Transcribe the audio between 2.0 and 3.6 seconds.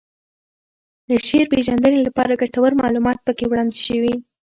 لپاره ګټور معلومات پکې